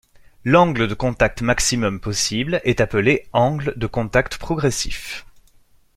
[0.45, 5.27] L'angle de contact maximum possible est appelé angle de contact progressif.